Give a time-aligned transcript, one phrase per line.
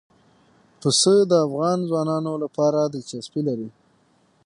[0.79, 3.69] پسه د افغان ځوانانو لپاره دلچسپي لري.